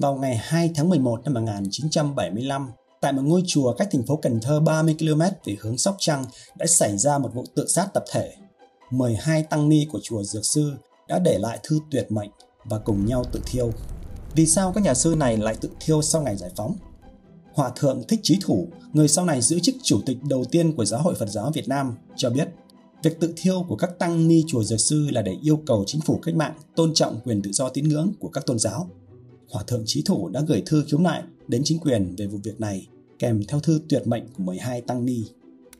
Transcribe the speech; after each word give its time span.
vào 0.00 0.14
ngày 0.14 0.36
2 0.36 0.70
tháng 0.74 0.88
11 0.88 1.20
năm 1.24 1.34
1975, 1.34 2.70
tại 3.00 3.12
một 3.12 3.22
ngôi 3.24 3.42
chùa 3.46 3.72
cách 3.72 3.88
thành 3.92 4.06
phố 4.06 4.16
Cần 4.16 4.40
Thơ 4.40 4.60
30 4.60 4.96
km 4.98 5.20
về 5.44 5.56
hướng 5.60 5.78
Sóc 5.78 5.96
Trăng 5.98 6.24
đã 6.56 6.66
xảy 6.66 6.98
ra 6.98 7.18
một 7.18 7.30
vụ 7.34 7.44
tự 7.54 7.66
sát 7.66 7.88
tập 7.94 8.04
thể. 8.12 8.32
12 8.90 9.42
tăng 9.42 9.68
ni 9.68 9.86
của 9.92 10.00
chùa 10.02 10.22
Dược 10.22 10.44
Sư 10.44 10.72
đã 11.08 11.18
để 11.18 11.38
lại 11.38 11.58
thư 11.62 11.80
tuyệt 11.90 12.12
mệnh 12.12 12.30
và 12.64 12.78
cùng 12.78 13.06
nhau 13.06 13.24
tự 13.32 13.40
thiêu. 13.46 13.72
Vì 14.34 14.46
sao 14.46 14.72
các 14.72 14.84
nhà 14.84 14.94
sư 14.94 15.14
này 15.18 15.36
lại 15.36 15.56
tự 15.60 15.70
thiêu 15.80 16.02
sau 16.02 16.22
ngày 16.22 16.36
giải 16.36 16.50
phóng? 16.56 16.76
Hòa 17.54 17.70
thượng 17.76 18.02
Thích 18.08 18.20
Chí 18.22 18.38
Thủ, 18.42 18.68
người 18.92 19.08
sau 19.08 19.24
này 19.24 19.40
giữ 19.42 19.60
chức 19.60 19.74
chủ 19.82 20.00
tịch 20.06 20.18
đầu 20.28 20.44
tiên 20.44 20.72
của 20.72 20.84
Giáo 20.84 21.02
hội 21.02 21.14
Phật 21.14 21.28
giáo 21.28 21.50
Việt 21.54 21.68
Nam, 21.68 21.94
cho 22.16 22.30
biết 22.30 22.48
việc 23.02 23.20
tự 23.20 23.32
thiêu 23.36 23.64
của 23.68 23.76
các 23.76 23.98
tăng 23.98 24.28
ni 24.28 24.44
chùa 24.46 24.62
Dược 24.62 24.80
Sư 24.80 25.08
là 25.10 25.22
để 25.22 25.36
yêu 25.42 25.60
cầu 25.66 25.84
chính 25.86 26.00
phủ 26.00 26.20
cách 26.22 26.34
mạng 26.34 26.54
tôn 26.76 26.94
trọng 26.94 27.20
quyền 27.24 27.42
tự 27.42 27.52
do 27.52 27.68
tín 27.68 27.88
ngưỡng 27.88 28.12
của 28.20 28.28
các 28.28 28.46
tôn 28.46 28.58
giáo. 28.58 28.88
Hòa 29.50 29.62
thượng 29.66 29.82
Chí 29.86 30.02
Thủ 30.02 30.28
đã 30.28 30.40
gửi 30.48 30.62
thư 30.66 30.84
khiếu 30.88 31.00
nại 31.00 31.22
đến 31.48 31.62
chính 31.64 31.78
quyền 31.78 32.14
về 32.16 32.26
vụ 32.26 32.38
việc 32.42 32.60
này, 32.60 32.86
kèm 33.18 33.44
theo 33.48 33.60
thư 33.60 33.80
tuyệt 33.88 34.06
mệnh 34.06 34.26
của 34.36 34.42
12 34.42 34.80
tăng 34.80 35.04
ni. 35.04 35.24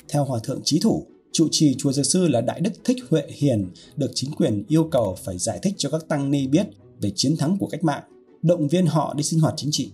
Theo 0.09 0.25
Hòa 0.25 0.41
thượng 0.43 0.61
Chí 0.65 0.81
Thủ, 0.81 1.07
trụ 1.33 1.49
trì 1.51 1.75
chùa 1.79 1.93
Dược 1.93 2.07
Sư 2.07 2.29
là 2.29 2.41
Đại 2.41 2.61
Đức 2.61 2.73
Thích 2.85 2.97
Huệ 3.11 3.23
Hiền 3.29 3.67
được 3.97 4.11
chính 4.15 4.31
quyền 4.33 4.65
yêu 4.69 4.85
cầu 4.85 5.17
phải 5.25 5.39
giải 5.39 5.59
thích 5.63 5.75
cho 5.77 5.91
các 5.91 6.09
tăng 6.09 6.31
ni 6.31 6.47
biết 6.47 6.67
về 7.01 7.13
chiến 7.15 7.37
thắng 7.37 7.57
của 7.59 7.67
cách 7.67 7.85
mạng, 7.85 8.03
động 8.43 8.69
viên 8.69 8.87
họ 8.87 9.15
đi 9.15 9.23
sinh 9.23 9.41
hoạt 9.41 9.55
chính 9.57 9.71
trị 9.73 9.91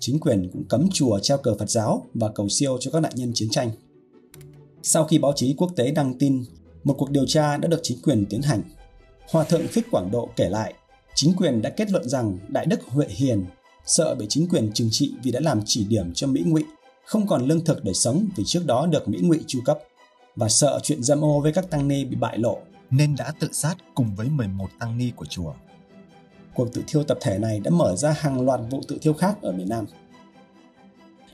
chính 0.00 0.20
quyền 0.20 0.50
cũng 0.52 0.64
cấm 0.64 0.88
chùa 0.92 1.18
treo 1.22 1.38
cờ 1.38 1.54
Phật 1.58 1.70
giáo 1.70 2.06
và 2.14 2.28
cầu 2.28 2.48
siêu 2.48 2.78
cho 2.80 2.90
các 2.90 3.00
nạn 3.00 3.12
nhân 3.14 3.30
chiến 3.34 3.48
tranh. 3.50 3.70
Sau 4.82 5.04
khi 5.04 5.18
báo 5.18 5.32
chí 5.36 5.54
quốc 5.56 5.72
tế 5.76 5.90
đăng 5.90 6.18
tin, 6.18 6.44
một 6.84 6.94
cuộc 6.98 7.10
điều 7.10 7.26
tra 7.26 7.56
đã 7.56 7.68
được 7.68 7.80
chính 7.82 7.98
quyền 8.02 8.26
tiến 8.26 8.42
hành. 8.42 8.62
Hòa 9.30 9.44
thượng 9.44 9.62
Thích 9.72 9.86
Quảng 9.90 10.10
Độ 10.10 10.28
kể 10.36 10.48
lại, 10.48 10.74
chính 11.14 11.34
quyền 11.36 11.62
đã 11.62 11.70
kết 11.70 11.90
luận 11.90 12.08
rằng 12.08 12.38
Đại 12.48 12.66
Đức 12.66 12.80
Huệ 12.86 13.06
Hiền 13.08 13.44
sợ 13.86 14.14
bị 14.14 14.26
chính 14.28 14.48
quyền 14.48 14.72
trừng 14.72 14.88
trị 14.90 15.12
vì 15.22 15.30
đã 15.30 15.40
làm 15.40 15.60
chỉ 15.64 15.84
điểm 15.84 16.14
cho 16.14 16.26
Mỹ 16.26 16.42
Ngụy, 16.46 16.64
không 17.04 17.26
còn 17.26 17.46
lương 17.46 17.64
thực 17.64 17.84
để 17.84 17.92
sống 17.92 18.28
vì 18.36 18.44
trước 18.46 18.66
đó 18.66 18.86
được 18.86 19.08
Mỹ 19.08 19.18
Ngụy 19.22 19.40
chu 19.46 19.60
cấp 19.64 19.78
và 20.36 20.48
sợ 20.48 20.80
chuyện 20.82 21.02
dâm 21.02 21.24
ô 21.24 21.40
với 21.40 21.52
các 21.52 21.70
tăng 21.70 21.88
ni 21.88 22.04
bị 22.04 22.16
bại 22.16 22.38
lộ 22.38 22.58
nên 22.90 23.16
đã 23.16 23.32
tự 23.40 23.48
sát 23.52 23.74
cùng 23.94 24.14
với 24.16 24.28
11 24.28 24.68
tăng 24.78 24.98
ni 24.98 25.10
của 25.16 25.26
chùa 25.26 25.52
cuộc 26.54 26.72
tự 26.72 26.82
thiêu 26.86 27.02
tập 27.02 27.18
thể 27.20 27.38
này 27.38 27.60
đã 27.60 27.70
mở 27.70 27.96
ra 27.96 28.14
hàng 28.18 28.40
loạt 28.40 28.60
vụ 28.70 28.80
tự 28.88 28.98
thiêu 29.02 29.12
khác 29.12 29.42
ở 29.42 29.52
miền 29.52 29.68
Nam. 29.68 29.86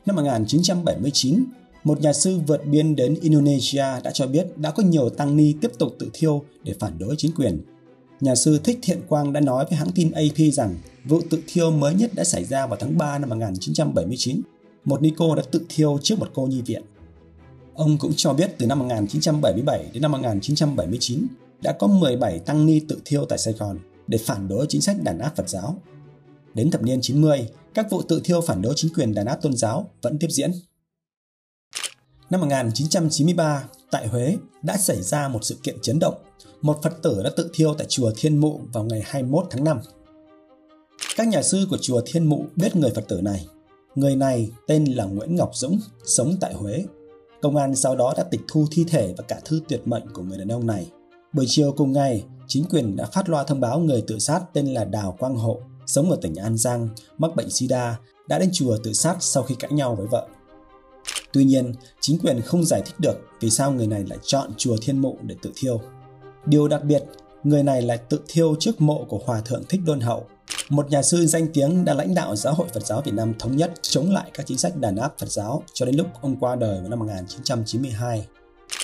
Năm 0.06 0.16
1979, 0.16 1.44
một 1.84 2.00
nhà 2.00 2.12
sư 2.12 2.38
vượt 2.46 2.66
biên 2.66 2.96
đến 2.96 3.18
Indonesia 3.20 3.84
đã 4.04 4.10
cho 4.14 4.26
biết 4.26 4.46
đã 4.56 4.70
có 4.70 4.82
nhiều 4.82 5.08
tăng 5.08 5.36
ni 5.36 5.54
tiếp 5.60 5.70
tục 5.78 5.96
tự 5.98 6.10
thiêu 6.12 6.44
để 6.62 6.74
phản 6.80 6.98
đối 6.98 7.14
chính 7.18 7.32
quyền. 7.32 7.60
Nhà 8.20 8.34
sư 8.34 8.60
Thích 8.64 8.78
Thiện 8.82 9.00
Quang 9.08 9.32
đã 9.32 9.40
nói 9.40 9.64
với 9.70 9.78
hãng 9.78 9.92
tin 9.94 10.10
AP 10.10 10.52
rằng 10.52 10.74
vụ 11.04 11.20
tự 11.30 11.42
thiêu 11.46 11.70
mới 11.70 11.94
nhất 11.94 12.10
đã 12.14 12.24
xảy 12.24 12.44
ra 12.44 12.66
vào 12.66 12.78
tháng 12.80 12.98
3 12.98 13.18
năm 13.18 13.30
1979. 13.30 14.40
Một 14.84 15.02
ni 15.02 15.12
cô 15.16 15.34
đã 15.34 15.42
tự 15.50 15.66
thiêu 15.68 15.98
trước 16.02 16.18
một 16.18 16.30
cô 16.34 16.46
nhi 16.46 16.62
viện. 16.62 16.82
Ông 17.74 17.98
cũng 17.98 18.12
cho 18.16 18.32
biết 18.32 18.50
từ 18.58 18.66
năm 18.66 18.78
1977 18.78 19.84
đến 19.92 20.02
năm 20.02 20.12
1979 20.12 21.26
đã 21.62 21.72
có 21.72 21.86
17 21.86 22.38
tăng 22.38 22.66
ni 22.66 22.80
tự 22.88 23.00
thiêu 23.04 23.24
tại 23.28 23.38
Sài 23.38 23.54
Gòn 23.54 23.78
để 24.06 24.18
phản 24.18 24.48
đối 24.48 24.66
chính 24.68 24.80
sách 24.80 25.02
đàn 25.02 25.18
áp 25.18 25.36
Phật 25.36 25.48
giáo. 25.48 25.76
Đến 26.54 26.70
thập 26.70 26.82
niên 26.82 27.00
90, 27.02 27.48
các 27.74 27.90
vụ 27.90 28.02
tự 28.02 28.20
thiêu 28.24 28.40
phản 28.40 28.62
đối 28.62 28.72
chính 28.76 28.94
quyền 28.94 29.14
đàn 29.14 29.26
áp 29.26 29.42
tôn 29.42 29.56
giáo 29.56 29.90
vẫn 30.02 30.18
tiếp 30.18 30.28
diễn. 30.30 30.52
Năm 32.30 32.40
1993, 32.40 33.64
tại 33.96 34.08
Huế 34.08 34.36
đã 34.62 34.76
xảy 34.76 35.02
ra 35.02 35.28
một 35.28 35.38
sự 35.42 35.56
kiện 35.62 35.76
chấn 35.82 35.98
động. 35.98 36.14
Một 36.62 36.82
Phật 36.82 37.02
tử 37.02 37.20
đã 37.24 37.30
tự 37.36 37.50
thiêu 37.54 37.74
tại 37.74 37.86
chùa 37.90 38.12
Thiên 38.16 38.36
Mụ 38.36 38.60
vào 38.72 38.84
ngày 38.84 39.02
21 39.04 39.46
tháng 39.50 39.64
5. 39.64 39.80
Các 41.16 41.28
nhà 41.28 41.42
sư 41.42 41.66
của 41.70 41.76
chùa 41.80 42.00
Thiên 42.06 42.24
Mụ 42.24 42.44
biết 42.56 42.76
người 42.76 42.90
Phật 42.90 43.08
tử 43.08 43.20
này. 43.20 43.46
Người 43.94 44.16
này 44.16 44.50
tên 44.66 44.84
là 44.84 45.04
Nguyễn 45.04 45.36
Ngọc 45.36 45.50
Dũng, 45.54 45.80
sống 46.04 46.36
tại 46.40 46.54
Huế. 46.54 46.84
Công 47.42 47.56
an 47.56 47.76
sau 47.76 47.96
đó 47.96 48.14
đã 48.16 48.22
tịch 48.22 48.40
thu 48.48 48.66
thi 48.70 48.84
thể 48.88 49.14
và 49.16 49.24
cả 49.28 49.40
thư 49.44 49.60
tuyệt 49.68 49.80
mệnh 49.84 50.12
của 50.12 50.22
người 50.22 50.38
đàn 50.38 50.48
ông 50.48 50.66
này. 50.66 50.90
Buổi 51.32 51.44
chiều 51.48 51.72
cùng 51.72 51.92
ngày, 51.92 52.24
chính 52.48 52.64
quyền 52.64 52.96
đã 52.96 53.06
phát 53.06 53.28
loa 53.28 53.44
thông 53.44 53.60
báo 53.60 53.78
người 53.78 54.04
tự 54.06 54.18
sát 54.18 54.40
tên 54.52 54.66
là 54.66 54.84
Đào 54.84 55.16
Quang 55.18 55.36
Hộ, 55.36 55.60
sống 55.86 56.10
ở 56.10 56.18
tỉnh 56.22 56.34
An 56.34 56.56
Giang, 56.56 56.88
mắc 57.18 57.36
bệnh 57.36 57.50
sida, 57.50 57.98
đã 58.28 58.38
đến 58.38 58.50
chùa 58.52 58.76
tự 58.84 58.92
sát 58.92 59.16
sau 59.20 59.42
khi 59.42 59.54
cãi 59.54 59.72
nhau 59.72 59.94
với 59.94 60.06
vợ. 60.06 60.28
Tuy 61.36 61.44
nhiên, 61.44 61.72
chính 62.00 62.18
quyền 62.18 62.40
không 62.40 62.64
giải 62.64 62.82
thích 62.86 62.94
được 62.98 63.16
vì 63.40 63.50
sao 63.50 63.72
người 63.72 63.86
này 63.86 64.04
lại 64.08 64.18
chọn 64.22 64.50
chùa 64.56 64.76
Thiên 64.82 64.98
Mộ 64.98 65.16
để 65.22 65.36
tự 65.42 65.52
thiêu. 65.54 65.80
Điều 66.46 66.68
đặc 66.68 66.84
biệt, 66.84 67.04
người 67.44 67.62
này 67.62 67.82
lại 67.82 67.98
tự 67.98 68.20
thiêu 68.28 68.54
trước 68.60 68.80
mộ 68.80 69.04
của 69.08 69.20
Hòa 69.24 69.40
Thượng 69.40 69.64
Thích 69.68 69.80
Đôn 69.86 70.00
Hậu, 70.00 70.24
một 70.68 70.90
nhà 70.90 71.02
sư 71.02 71.26
danh 71.26 71.46
tiếng 71.52 71.84
đã 71.84 71.94
lãnh 71.94 72.14
đạo 72.14 72.36
Giáo 72.36 72.54
hội 72.54 72.68
Phật 72.74 72.86
giáo 72.86 73.02
Việt 73.04 73.14
Nam 73.14 73.32
thống 73.38 73.56
nhất 73.56 73.72
chống 73.82 74.12
lại 74.12 74.30
các 74.34 74.46
chính 74.46 74.58
sách 74.58 74.76
đàn 74.76 74.96
áp 74.96 75.14
Phật 75.18 75.30
giáo 75.30 75.62
cho 75.72 75.86
đến 75.86 75.96
lúc 75.96 76.06
ông 76.20 76.36
qua 76.40 76.56
đời 76.56 76.80
vào 76.80 76.88
năm 76.88 76.98
1992. 76.98 78.26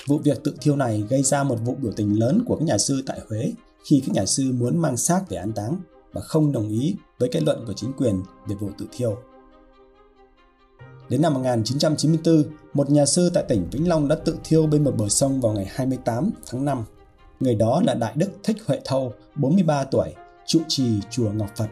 Vụ 0.07 0.17
việc 0.17 0.43
tự 0.43 0.55
thiêu 0.61 0.75
này 0.75 1.03
gây 1.09 1.23
ra 1.23 1.43
một 1.43 1.57
vụ 1.65 1.75
biểu 1.81 1.91
tình 1.91 2.19
lớn 2.19 2.43
của 2.45 2.55
các 2.55 2.65
nhà 2.65 2.77
sư 2.77 3.03
tại 3.05 3.19
Huế 3.29 3.51
khi 3.85 4.03
các 4.05 4.15
nhà 4.15 4.25
sư 4.25 4.51
muốn 4.51 4.77
mang 4.77 4.97
xác 4.97 5.29
về 5.29 5.37
an 5.37 5.51
táng 5.51 5.77
và 6.11 6.21
không 6.21 6.51
đồng 6.51 6.69
ý 6.69 6.95
với 7.19 7.29
kết 7.31 7.43
luận 7.43 7.63
của 7.67 7.73
chính 7.73 7.93
quyền 7.93 8.21
về 8.47 8.55
vụ 8.55 8.69
tự 8.77 8.85
thiêu. 8.91 9.17
Đến 11.13 11.21
năm 11.21 11.33
1994, 11.33 12.43
một 12.73 12.89
nhà 12.89 13.05
sư 13.05 13.29
tại 13.33 13.43
tỉnh 13.47 13.67
Vĩnh 13.71 13.89
Long 13.89 14.07
đã 14.07 14.15
tự 14.15 14.35
thiêu 14.43 14.67
bên 14.67 14.83
một 14.83 14.93
bờ 14.97 15.09
sông 15.09 15.41
vào 15.41 15.53
ngày 15.53 15.65
28 15.69 16.31
tháng 16.45 16.65
5. 16.65 16.83
Người 17.39 17.55
đó 17.55 17.81
là 17.85 17.93
Đại 17.93 18.13
Đức 18.15 18.29
Thích 18.43 18.57
Huệ 18.65 18.79
Thâu, 18.85 19.13
43 19.35 19.83
tuổi, 19.83 20.13
trụ 20.45 20.59
trì 20.67 20.85
chùa 21.11 21.31
Ngọc 21.31 21.49
Phật. 21.55 21.67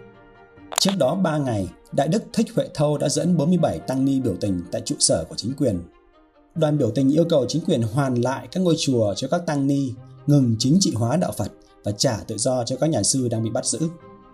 Trước 0.80 0.92
đó 1.00 1.16
3 1.16 1.38
ngày, 1.38 1.70
Đại 1.92 2.08
Đức 2.08 2.24
Thích 2.34 2.48
Huệ 2.56 2.68
Thâu 2.74 2.98
đã 2.98 3.10
dẫn 3.10 3.38
47 3.38 3.80
tăng 3.80 4.06
ni 4.06 4.20
biểu 4.20 4.36
tình 4.42 4.62
tại 4.72 4.82
trụ 4.86 4.96
sở 5.00 5.26
của 5.30 5.36
chính 5.36 5.54
quyền 5.54 5.80
Đoàn 6.56 6.78
biểu 6.78 6.92
tình 6.92 7.10
yêu 7.10 7.26
cầu 7.30 7.46
chính 7.48 7.64
quyền 7.66 7.82
hoàn 7.82 8.16
lại 8.16 8.48
các 8.52 8.60
ngôi 8.60 8.76
chùa 8.80 9.14
cho 9.14 9.28
các 9.28 9.46
tăng 9.46 9.68
ni, 9.68 9.94
ngừng 10.28 10.56
chính 10.60 10.78
trị 10.80 10.94
hóa 10.96 11.18
đạo 11.18 11.32
Phật 11.38 11.52
và 11.84 11.92
trả 11.92 12.18
tự 12.28 12.38
do 12.38 12.64
cho 12.64 12.76
các 12.76 12.90
nhà 12.90 13.04
sư 13.04 13.28
đang 13.28 13.44
bị 13.44 13.50
bắt 13.50 13.66
giữ. 13.66 13.80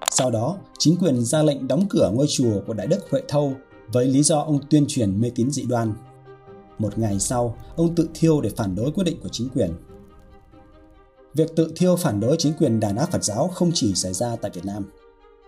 Sau 0.10 0.32
đó, 0.32 0.58
chính 0.80 0.98
quyền 0.98 1.26
ra 1.26 1.44
lệnh 1.44 1.68
đóng 1.68 1.86
cửa 1.90 2.12
ngôi 2.14 2.26
chùa 2.30 2.62
của 2.68 2.74
Đại 2.74 2.88
Đức 2.88 3.00
Huệ 3.10 3.22
Thâu 3.28 3.54
với 3.92 4.06
lý 4.06 4.24
do 4.24 4.40
ông 4.40 4.60
tuyên 4.70 4.86
truyền 4.88 5.22
mê 5.22 5.32
tín 5.36 5.52
dị 5.52 5.64
đoan. 5.64 5.94
Một 6.80 6.98
ngày 6.98 7.20
sau, 7.20 7.58
ông 7.76 7.96
tự 7.96 8.10
thiêu 8.14 8.42
để 8.42 8.50
phản 8.50 8.76
đối 8.76 8.92
quyết 8.92 9.04
định 9.04 9.20
của 9.24 9.30
chính 9.32 9.50
quyền. 9.50 9.74
Việc 11.34 11.56
tự 11.56 11.72
thiêu 11.76 11.96
phản 11.96 12.20
đối 12.20 12.36
chính 12.40 12.54
quyền 12.60 12.80
đàn 12.80 12.96
áp 12.96 13.12
Phật 13.12 13.24
giáo 13.24 13.48
không 13.48 13.72
chỉ 13.74 13.94
xảy 13.96 14.14
ra 14.14 14.36
tại 14.36 14.52
Việt 14.54 14.66
Nam. 14.66 14.86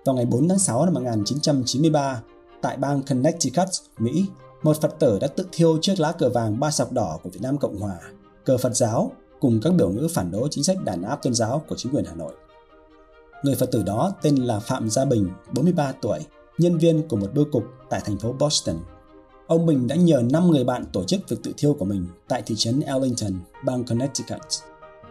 Vào 0.05 0.15
ngày 0.15 0.25
4 0.25 0.47
tháng 0.47 0.59
6 0.59 0.85
năm 0.85 0.93
1993, 0.93 2.21
tại 2.61 2.77
bang 2.77 3.01
Connecticut, 3.03 3.67
Mỹ, 3.97 4.25
một 4.63 4.81
Phật 4.81 4.99
tử 4.99 5.19
đã 5.21 5.27
tự 5.27 5.45
thiêu 5.51 5.77
chiếc 5.81 5.99
lá 5.99 6.11
cờ 6.11 6.29
vàng 6.29 6.59
ba 6.59 6.71
sọc 6.71 6.91
đỏ 6.91 7.19
của 7.23 7.29
Việt 7.29 7.41
Nam 7.41 7.57
Cộng 7.57 7.79
Hòa, 7.79 7.99
cờ 8.45 8.57
Phật 8.57 8.75
giáo 8.75 9.11
cùng 9.39 9.59
các 9.63 9.73
biểu 9.73 9.89
ngữ 9.89 10.07
phản 10.13 10.31
đối 10.31 10.47
chính 10.51 10.63
sách 10.63 10.83
đàn 10.83 11.01
áp 11.01 11.23
tôn 11.23 11.33
giáo 11.33 11.63
của 11.69 11.75
chính 11.75 11.95
quyền 11.95 12.05
Hà 12.05 12.15
Nội. 12.15 12.33
Người 13.43 13.55
Phật 13.55 13.71
tử 13.71 13.83
đó 13.83 14.13
tên 14.21 14.35
là 14.35 14.59
Phạm 14.59 14.89
Gia 14.89 15.05
Bình, 15.05 15.29
43 15.53 15.91
tuổi, 16.01 16.19
nhân 16.59 16.77
viên 16.77 17.07
của 17.07 17.17
một 17.17 17.33
bưu 17.33 17.45
cục 17.51 17.63
tại 17.89 18.01
thành 18.05 18.17
phố 18.17 18.33
Boston. 18.39 18.75
Ông 19.47 19.65
Bình 19.65 19.87
đã 19.87 19.95
nhờ 19.95 20.23
5 20.31 20.47
người 20.51 20.63
bạn 20.63 20.85
tổ 20.93 21.03
chức 21.03 21.29
việc 21.29 21.37
tự 21.43 21.53
thiêu 21.57 21.73
của 21.73 21.85
mình 21.85 22.07
tại 22.27 22.43
thị 22.45 22.55
trấn 22.57 22.81
Ellington, 22.81 23.33
bang 23.65 23.83
Connecticut. 23.83 24.41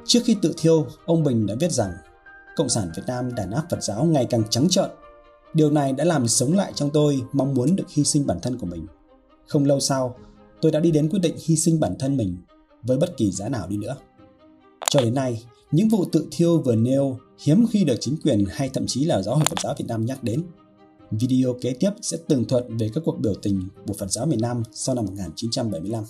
Trước 0.05 0.21
khi 0.25 0.37
tự 0.43 0.55
thiêu, 0.59 0.87
ông 1.07 1.25
Bình 1.25 1.47
đã 1.47 1.55
viết 1.61 1.73
rằng 1.73 1.93
Cộng 2.57 2.69
sản 2.69 2.91
Việt 2.97 3.03
Nam 3.07 3.35
đàn 3.35 3.51
áp 3.51 3.65
Phật 3.71 3.83
giáo 3.83 4.05
ngày 4.05 4.27
càng 4.31 4.43
trắng 4.51 4.69
trợn. 4.69 4.91
Điều 5.55 5.71
này 5.71 5.93
đã 5.93 6.05
làm 6.05 6.29
sống 6.29 6.57
lại 6.57 6.73
trong 6.75 6.91
tôi 6.91 7.23
mong 7.33 7.55
muốn 7.55 7.77
được 7.77 7.85
hy 7.89 8.05
sinh 8.05 8.27
bản 8.27 8.41
thân 8.43 8.59
của 8.59 8.67
mình. 8.67 8.87
Không 9.47 9.65
lâu 9.65 9.81
sau, 9.81 10.17
tôi 10.61 10.73
đã 10.73 10.81
đi 10.81 10.91
đến 10.91 11.09
quyết 11.09 11.21
định 11.23 11.37
hy 11.45 11.57
sinh 11.57 11.81
bản 11.81 11.95
thân 11.99 12.17
mình 12.17 12.37
với 12.83 12.97
bất 12.97 13.17
kỳ 13.17 13.31
giá 13.31 13.49
nào 13.49 13.67
đi 13.69 13.77
nữa. 13.77 13.97
Cho 14.91 15.01
đến 15.01 15.15
nay, 15.15 15.43
những 15.71 15.89
vụ 15.89 16.05
tự 16.13 16.27
thiêu 16.31 16.59
vừa 16.59 16.75
nêu 16.75 17.19
hiếm 17.45 17.67
khi 17.71 17.85
được 17.85 17.97
chính 18.01 18.17
quyền 18.25 18.45
hay 18.51 18.69
thậm 18.69 18.87
chí 18.87 19.05
là 19.05 19.23
giáo 19.23 19.35
hội 19.35 19.45
Phật 19.51 19.61
giáo 19.63 19.75
Việt 19.79 19.85
Nam 19.89 20.07
nhắc 20.07 20.23
đến. 20.23 20.43
Video 21.11 21.55
kế 21.61 21.75
tiếp 21.81 21.91
sẽ 22.03 22.17
tường 22.29 22.45
thuật 22.45 22.65
về 22.81 22.91
các 22.95 23.03
cuộc 23.05 23.19
biểu 23.19 23.35
tình 23.43 23.69
của 23.87 23.95
Phật 23.95 24.11
giáo 24.11 24.27
miền 24.27 24.41
Nam 24.41 24.63
sau 24.73 24.95
năm 24.95 25.05
1975. 25.05 26.05